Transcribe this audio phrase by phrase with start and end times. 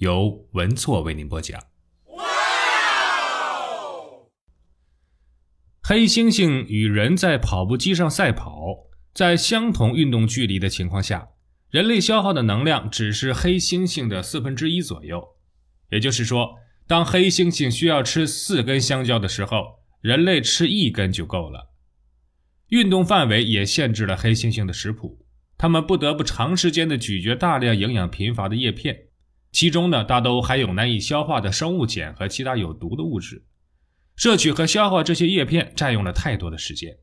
[0.00, 1.62] 由文措为您播讲。
[5.82, 11.28] 黑猩猩与人在跑步机上赛跑，在相同运动距离的情况下，
[11.68, 15.22] 人类消耗的能量只是黑猩猩的四分之一左右。
[15.90, 16.54] 也就是说，
[16.86, 21.74] 当黑猩猩需要吃四根香蕉的时候，人类吃一根就够了。
[22.68, 25.26] 运动范围也限制了黑猩猩的食谱，
[25.58, 29.09] 它们不得不长时间的咀嚼大量营养贫乏的叶片。
[29.52, 33.44] 其中呢，大都含有难以消化的生物碱和其他有毒的物质。
[34.16, 36.98] 摄取和消化这些叶片占用了太多的时间。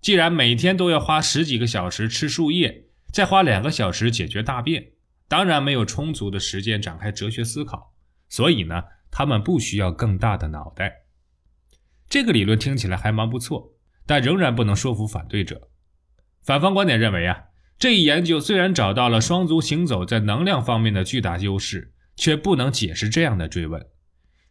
[0.00, 4.92] 既然每天都要花十几个小时吃树叶，再花两个小时解决大便，
[5.28, 7.94] 当然没有充足的时间展开哲学思考。
[8.28, 11.04] 所以呢，他们不需要更大的脑袋。
[12.08, 13.72] 这个理论听起来还蛮不错，
[14.06, 15.68] 但仍然不能说服反对者。
[16.42, 17.44] 反方观点认为啊。
[17.84, 23.86] 这一研究虽然找到了双足行走在能量方面的巨大优势，却不能解释这样的追问：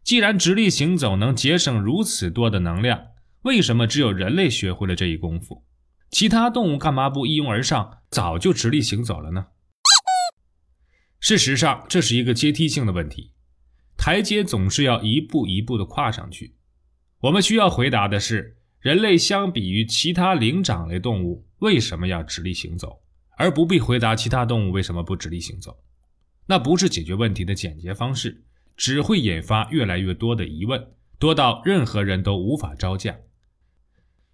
[0.04, 3.06] 既然直立行走能节省如此多的能量，
[3.42, 5.64] 为什么只有人类学会了这一功夫？
[6.12, 9.46] 其他动物干嘛不一拥而上，早就直立行走了呢？
[11.18, 13.32] 事实上，这是一个阶梯性的问题，
[13.96, 16.54] 台阶总是要一步一步的跨上去。
[17.22, 23.00] 我们需要回答的是：人类相比于其他灵长类动物，为什么要直立行走？
[23.36, 25.76] 而不必回答其他动物为什么不直立行走，
[26.46, 28.44] 那不是解决问题的简洁方式，
[28.76, 30.86] 只会引发越来越多的疑问，
[31.18, 33.16] 多到任何人都无法招架。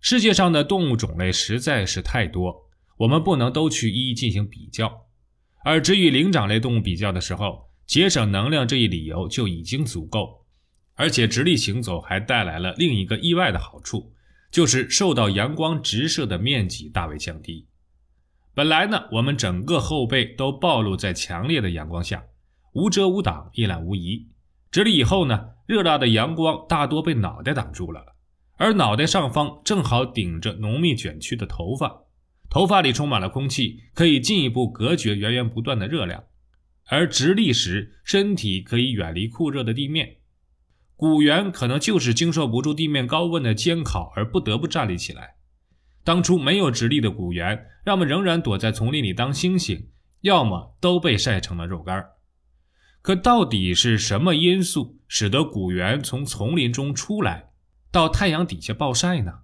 [0.00, 5.06] 世界上的动物种类实在是太多，我们不能都去一一进行比较，
[5.64, 10.47] 而只与灵长类动物比较的时候，节省能量这一理由就已经足够，
[10.94, 14.12] 而且直立行走还带来了另一个意外的好处，
[14.50, 17.66] 就是受到阳光直射的面积大为降低。
[18.52, 22.24] 本来呢，我们整个后背都暴露在强烈的阳光下，
[22.72, 24.28] 无遮无挡，一览无遗。
[24.70, 28.16] 直立以后呢，热辣的阳光大多被脑袋挡住了，
[28.56, 32.02] 而脑袋上方正好顶着浓密卷曲的头发，
[32.48, 36.24] 头发里充满了空气，可以进一步隔绝源源不断的热量。
[36.88, 40.16] 而直立时，身体可以远离酷热的地面，
[40.96, 45.36] 古猿可能就是经受不住地面高温的煎烤而不得不站立起来。
[46.10, 49.91] 当初没有直立的古猿，要么仍然躲在丛林里当猩猩，
[50.22, 52.04] 要么都被晒成了肉干
[53.00, 57.50] 可到底是什么因素使得古猿从丛林中出来，
[57.93, 59.43] 到太阳底下暴晒呢？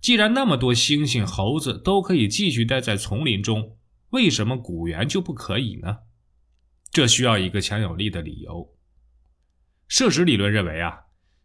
[0.00, 3.76] 既然那么多猩猩、猴子都可以继续待在丛林中，
[4.08, 5.98] 为什么古猿就不可以呢？
[6.90, 8.74] 这需要一个强有力的理由。
[9.86, 11.00] 摄食理论认为啊，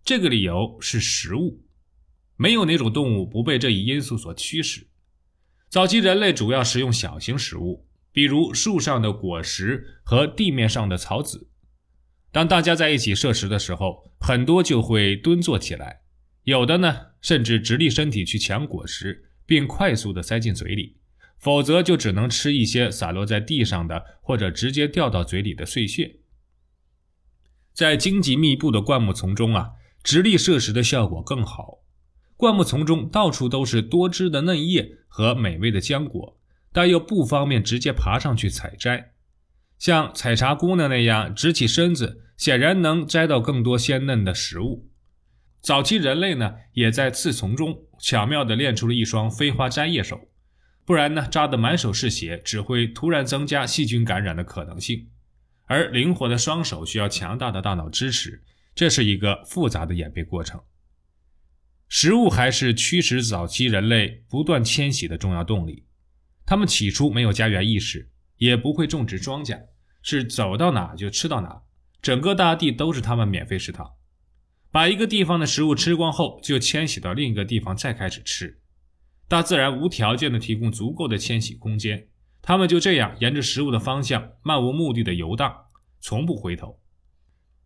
[0.06, 1.66] 这个理由是食物。
[2.42, 4.88] 没有哪种动物不被这一因素所驱使。
[5.68, 11.50] 早期人类主要食用小型食物，比如树上的果实和地面上的草籽。
[12.32, 16.00] 当大家在一起摄食的时候，很多就会蹲坐起来，
[16.44, 20.96] 有的呢甚至直立身体去抢果实，并快速地塞进嘴里；
[21.40, 26.22] 否则就只能吃一些散落在地上的或者直接掉到嘴里的碎屑。
[27.74, 29.72] 在荆棘密布的灌木丛中啊，
[30.02, 31.80] 直立摄食的效果更好。
[32.40, 36.40] 灌木丛中到处都是多汁的嫩叶和美味的浆果，
[36.72, 39.12] 但又不方便直接爬上去采摘。
[39.78, 44.90] 像采茶姑娘那样直起身子，显然能摘到更多鲜嫩的食物。
[45.60, 50.30] 早期人类呢，也在刺丛中巧妙地练出了一双飞花摘叶手，
[50.86, 55.10] 不然呢，扎得满手是血，只会突然增加细菌感染的可能性。
[55.66, 58.42] 而灵活的双手需要强大的大脑支持，
[58.74, 60.62] 这是一个复杂的演变过程。
[61.90, 65.86] 食物还是驱使早期人类不断迁徙的重要动力。
[66.46, 69.60] 他们起初没有家园意识，也不会种植庄稼，
[70.04, 71.64] 是走到哪就吃到哪，
[72.00, 73.94] 整个大地都是他们免费食堂。
[74.72, 78.60] 把一个地方的食物吃光后，就迁徙到另一个地方再开始吃。
[79.28, 82.08] 大自然无条件的提供足够的迁徙空间，
[82.40, 85.56] 他们就这样沿着食物的方向漫无目的的游荡，
[86.00, 86.80] 从不回头。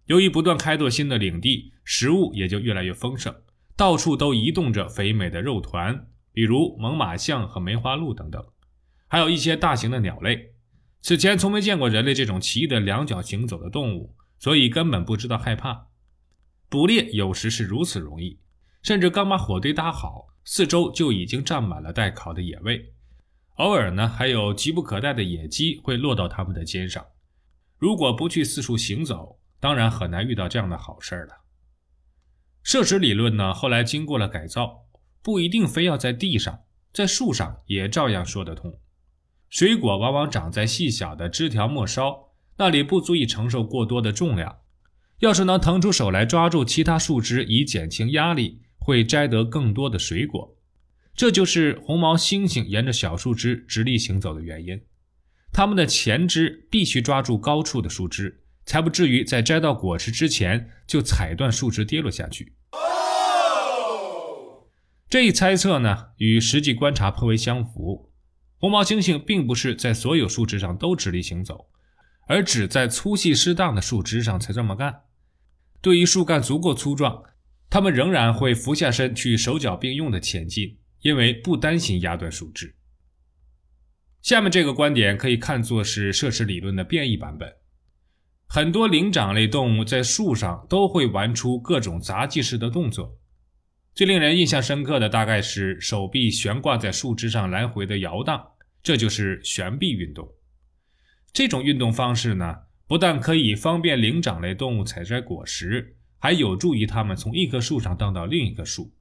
[0.05, 3.35] 由于不断开拓新的领地，食物也就越来越丰盛。
[3.75, 8.45] 到处都移动着肥美的肉团，比如猛犸象和梅花鹿等等，
[9.07, 10.53] 还有一些大型的鸟类。
[11.01, 15.87] 此前从没见过人类这种奇异的两脚行走的动物，所以根本不知道害怕。
[16.69, 18.39] 捕猎有时是如此容易，
[18.81, 22.93] 甚至刚把火堆搭好，四周就已经站满了待烤的野味。
[23.57, 27.05] 偶尔呢，还有急不可待的野鸡会落到他们的肩上。
[27.77, 31.42] 如果不去四处行走，当然很难遇到这样的好事了。
[32.63, 34.85] 摄食理论呢，后来经过了改造，
[35.21, 36.61] 不一定非要在地上，
[36.93, 38.79] 在树上也照样说得通。
[39.49, 44.59] 水果往往长在细小的枝条末梢，那里不足以承受过多的重量。
[45.19, 50.57] 要是能腾出手来抓住其他树枝以减轻压力，会摘得更多的水果。
[51.15, 54.81] 这就是红毛猩猩沿着小树枝直立行走的原因。
[55.51, 62.53] 它们的前肢必须抓住高处的树枝，才不至于在摘到果实之前就踩断树枝跌落下去。
[65.09, 68.11] 这一猜测呢，与实际观察颇为相符。
[68.57, 71.67] 红毛猩猩并不是在所有树枝上都直立行走，
[72.27, 75.01] 而只在粗细适当的树枝上才这么干。
[75.81, 77.23] 对于树干足够粗壮，
[77.69, 82.73] 它们仍然会俯下身去手脚并用的前进，因为不担心压断树枝。
[84.21, 87.53] 下面这个观点可以看作是摄食理论的变异版本。
[88.47, 93.17] 很多灵长类动物在树上都会玩出各种杂技式的动作，
[93.95, 98.51] 最令人印象深刻的大概是手臂悬挂在树枝上来回的摇荡，
[98.81, 100.27] 这就是悬臂运动。
[101.31, 102.55] 这种运动方式呢，
[102.85, 108.93] 不但可以方便灵长类动物采摘果实，还有助于它们从一棵树上荡到另一棵树。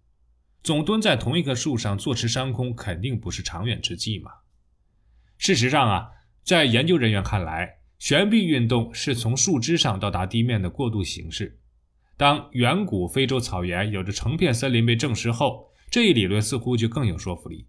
[0.63, 4.31] 总蹲在同一棵树上坐吃山空，肯定不是长远之计嘛。
[5.37, 6.09] 事实上啊，
[6.43, 11.61] 在研究人员看来，悬臂运动是从树枝上到达地面的过渡形式。
[12.17, 17.69] 当远古非洲草原有着成片森林被证实后，这一理论似乎就更有说服力。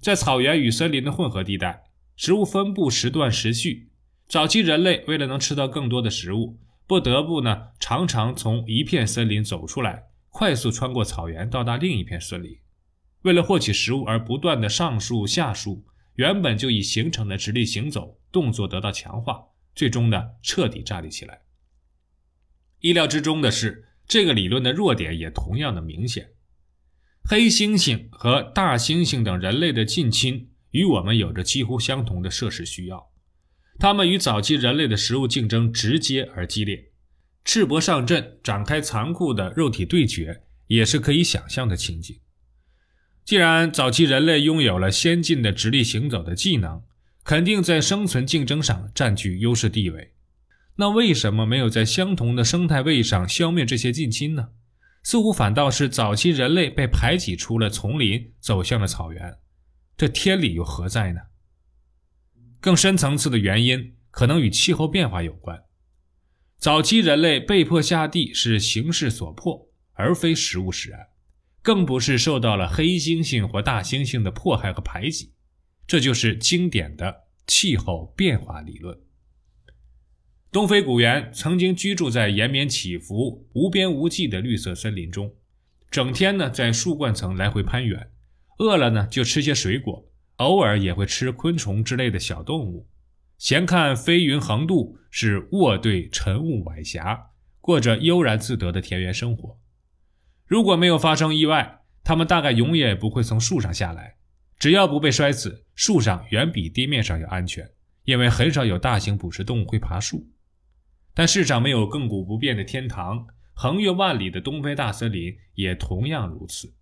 [0.00, 1.84] 在草原与森林的混合地带，
[2.16, 3.88] 食物分布时断时续。
[4.26, 12.58] 早期人类为了能吃到更多的食物，不得不呢常常从一片森林走出来，快速穿过草原到达另一片森林。
[13.22, 15.84] 为了获取食物而不断的上树下树。
[16.16, 19.42] 原本就已形成的直立行走动作得到强化，
[19.74, 21.42] 最终呢彻底站立起来。
[22.80, 26.30] 意料之中的是，这个理论的弱点也同样的明显。
[27.24, 33.12] 黑猩猩和大猩猩等人类的近亲与我们有着几乎相同的摄食需要，
[33.78, 36.90] 它们与早期人类的食物竞争直接而激烈，
[37.44, 42.18] 赤膊上阵，展开残酷的肉体对决，也是可以想象的情景。
[43.24, 46.82] 既然早期人类拥有了先进的直立行走的技能，
[47.24, 50.12] 肯定在生存竞争上占据优势地位。
[50.76, 54.48] 那为什么没有在相同的生态位上消灭这些近亲呢？
[55.02, 59.38] 似乎反倒是早期人类被排挤出了丛林，走向了草原。
[59.96, 61.20] 这天理又何在呢？
[62.60, 65.64] 更深层次的原因可能与气候变化有关。
[66.58, 71.08] 早期人类被迫下地是形势所迫，而非食物使然。
[71.60, 75.31] 更不是受到了黑猩猩或大猩猩的迫害和排挤，
[75.92, 78.98] 这就是经典的气候变化理论。
[80.50, 85.34] 东非古猿曾经居住在延绵起伏、无边无际的绿色森林中，
[85.90, 88.10] 整天呢在树冠层来回攀援，
[88.56, 92.88] 饿了呢就吃些水果，偶尔也会吃昆虫之类的小动物。
[93.36, 99.60] 闲看飞云横渡，是卧对晨雾晚霞，过着悠然自得的田园生活。
[100.46, 104.16] 如果没有发生意外，它们大概永远不会从树上下来。
[104.62, 107.68] 只要不被摔死，树上远比地面上要安全，
[108.04, 110.24] 因为很少有大型捕食动物会爬树。
[111.12, 116.72] 但世上没有亘古不变的天堂，横越万里的东非大森林也同样如此。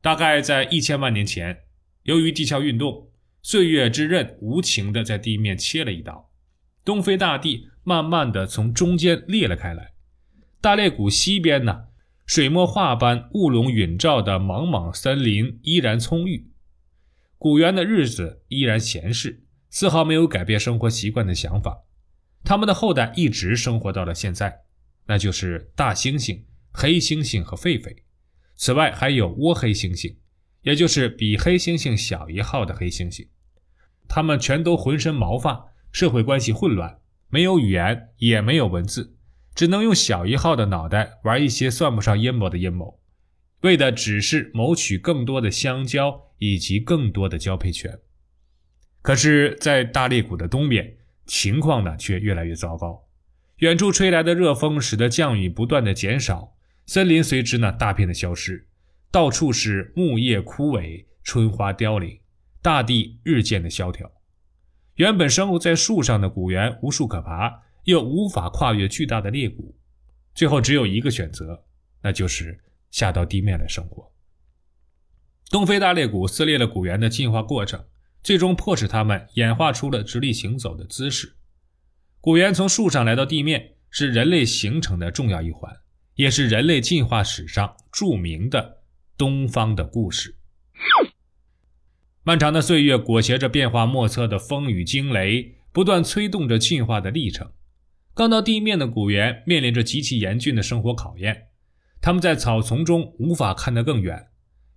[0.00, 1.58] 大概在一千万年前，
[2.04, 3.10] 由于地壳运动，
[3.42, 6.30] 岁月之刃无情地在地面切了一刀，
[6.86, 9.92] 东非大地慢慢地从中间裂了开来。
[10.62, 11.88] 大裂谷西边呢？
[12.24, 16.50] 水墨画般雾笼云罩的茫茫森林依然葱郁，
[17.42, 21.82] 古猿的日子依然闲适，丝毫没有改变生活习惯的想法。
[22.44, 24.60] 他们的后代一直生活到了现在，
[25.06, 27.96] 那就是大猩猩、黑猩猩和狒狒。
[28.54, 30.14] 此外还有倭黑猩猩，
[30.60, 33.26] 也就是比黑猩猩小一号的黑猩猩。
[34.06, 39.16] 他们全都浑身毛发，社会关系混乱，没有语言，也没有文字。
[39.56, 43.00] 只能用小一号的脑袋玩一些算不上阴谋的阴谋，
[43.62, 47.96] 为的只是谋取更多的香蕉以及更多的交配权。
[49.00, 53.06] 可是，在大裂谷的东边，情况呢却越来越糟糕。
[53.58, 58.66] 远处吹来的热风使得降雨不断的减少，森林随之呢大片的消失，
[59.12, 62.18] 到处是木叶枯萎、春花凋零，
[62.60, 64.10] 大地日渐的萧条。
[64.96, 67.62] 原本生活在树上的古猿无树可爬。
[67.84, 69.74] 又无法跨越巨大的裂谷，
[70.36, 71.64] 最后只有一个选择，
[72.00, 72.56] 那就是
[72.92, 74.11] 下到地面来生活。
[75.52, 77.84] 东非大裂谷撕裂了古猿的进化过程，
[78.22, 81.36] 最终迫使它们演化出了直立行走的姿势。
[82.22, 85.70] 古猿从树上来到地面，是人类形成的重要一环，
[86.14, 88.78] 也是人类进化史上著名的
[89.18, 90.34] 东方的故事。
[92.22, 97.52] 漫长的岁月裹挟着变化莫测的风雨惊雷，不断催动着进化的历程。
[98.14, 101.48] 刚到地面的古猿面临着极其严峻的生活考验，
[102.00, 104.28] 他们在草丛中无法看得更远，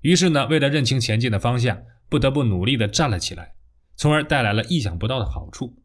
[0.06, 3.56] 于是呢，为了认清前进的方向，不得不努力地站了起来，
[3.96, 5.82] 从而带来了意想不到的好处。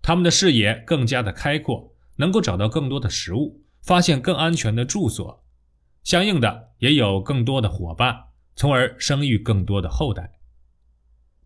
[0.00, 5.44] 他们的视野更加的开阔，能够找到更多的食物，发现更安全的住所，
[6.02, 8.16] 相应的也有更多的伙伴，
[8.56, 10.38] 从而生育更多的后代。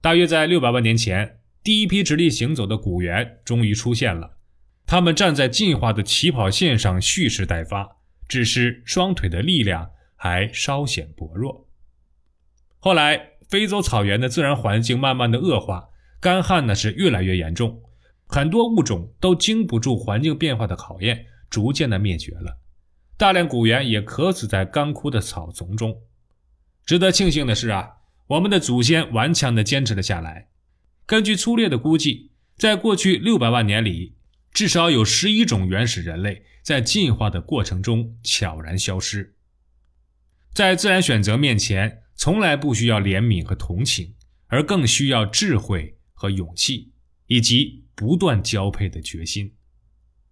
[0.01, 4.39] 大约在六百万年前，第一批直立行走的古猿终于出现了。
[4.87, 7.97] 他们站在进化的起跑线上，蓄势待发，
[8.29, 11.62] 只是双腿的力量还稍显薄弱。
[12.85, 17.81] 后来，非洲草原的自然环境慢慢的恶化，干旱呢是越来越严重，
[18.27, 22.59] 很多物种都经不住环境变化的考验，逐渐的灭绝了。
[23.17, 26.03] 大量古猿也渴死在干枯的草丛中。
[26.85, 27.99] 值得庆幸的是啊。
[28.29, 30.49] 我们的祖先顽强地坚持了下来。
[31.07, 34.17] 根据粗略的估计，在过去六百万年里，
[34.53, 39.37] 至少有十一种原始人类在进化的过程中悄然消失。
[40.53, 44.15] 在自然选择面前，从来不需要怜悯和同情，
[44.47, 46.93] 而更需要智慧和勇气，
[47.27, 49.57] 以及不断交配的决心。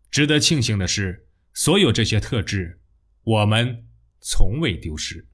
[0.08, 2.80] 值得庆幸的是，所有这些特质，
[3.24, 3.86] 我们
[4.20, 5.26] 从未丢失。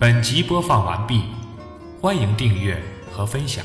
[0.00, 1.22] 本集播放完毕，
[2.00, 3.64] 欢迎订阅和分享。